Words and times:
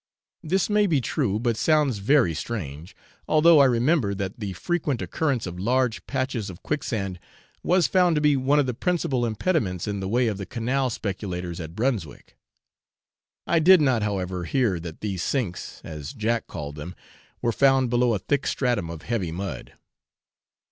This 0.41 0.67
may 0.67 0.87
be 0.87 0.99
true, 0.99 1.37
but 1.37 1.55
sounds 1.55 1.99
very 1.99 2.33
strange, 2.33 2.95
although 3.27 3.59
I 3.59 3.65
remember 3.65 4.15
that 4.15 4.39
the 4.39 4.53
frequent 4.53 4.99
occurrence 4.99 5.45
of 5.45 5.59
large 5.59 6.07
patches 6.07 6.49
of 6.49 6.63
quicksand 6.63 7.19
was 7.61 7.85
found 7.85 8.15
to 8.15 8.21
be 8.21 8.35
one 8.35 8.57
of 8.57 8.65
the 8.65 8.73
principal 8.73 9.27
impediments 9.27 9.87
in 9.87 9.99
the 9.99 10.07
way 10.07 10.25
of 10.25 10.39
the 10.39 10.47
canal 10.47 10.89
speculators 10.89 11.59
at 11.59 11.75
Brunswick. 11.75 12.35
I 13.45 13.59
did 13.59 13.79
not, 13.79 14.01
however, 14.01 14.45
hear 14.45 14.79
that 14.79 15.01
these 15.01 15.21
sinks, 15.21 15.81
as 15.83 16.13
Jack 16.13 16.47
called 16.47 16.73
them, 16.77 16.95
were 17.39 17.51
found 17.51 17.91
below 17.91 18.15
a 18.15 18.17
thick 18.17 18.47
stratum 18.47 18.89
of 18.89 19.03
heavy 19.03 19.31
mud. 19.31 19.73